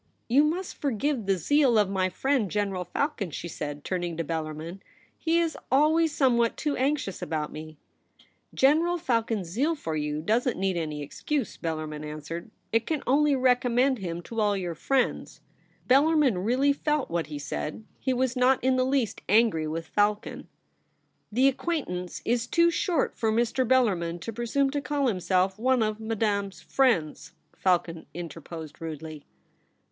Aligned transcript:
^ 0.01 0.03
You 0.27 0.43
must 0.43 0.77
forgive 0.81 1.27
the 1.27 1.37
zeal 1.37 1.77
of 1.77 1.87
my 1.87 2.09
friend 2.09 2.49
General 2.49 2.85
Falcon,' 2.85 3.29
she 3.29 3.47
said, 3.47 3.83
turning 3.83 4.17
to 4.17 4.23
Bellar 4.23 4.55
min.' 4.57 4.81
He 5.25 5.37
is 5.37 5.55
always 5.71 6.11
somewhat 6.11 6.57
too 6.57 6.75
anxious 6.75 7.21
about 7.21 7.51
me.' 7.51 7.77
* 8.17 8.53
General 8.65 8.97
Falcon's 8.97 9.47
zeal 9.49 9.75
for 9.75 9.95
you 9.95 10.19
doesn't 10.23 10.57
need 10.57 10.75
any 10.75 11.03
excuse,' 11.03 11.55
Bellarmin 11.55 12.03
answered;' 12.03 12.49
it 12.73 12.87
can 12.87 13.03
only 13.05 13.35
recommend 13.35 13.99
him 13.99 14.23
to 14.23 14.39
all 14.39 14.57
your 14.57 14.73
friends.' 14.73 15.39
Bellar 15.87 16.15
min 16.17 16.39
really 16.39 16.73
felt 16.73 17.11
what 17.11 17.27
he 17.27 17.37
said; 17.37 17.83
he 17.99 18.11
was 18.11 18.35
not 18.35 18.57
in 18.63 18.77
the 18.77 18.83
least 18.83 19.21
angry 19.29 19.67
with 19.67 19.85
Falcon. 19.85 20.47
'The 21.31 21.47
acquaintance 21.47 22.23
is 22.25 22.47
too 22.47 22.71
short 22.71 23.15
for 23.15 23.31
Mr. 23.31 23.67
Bellarmin 23.67 24.19
to 24.21 24.33
presume 24.33 24.71
to 24.71 24.81
call 24.81 25.05
himself 25.05 25.59
one 25.59 25.83
of 25.83 25.99
Madame's 25.99 26.59
friends,' 26.59 27.33
Falcon 27.55 28.07
interposed 28.15 28.81
rudely. 28.81 29.27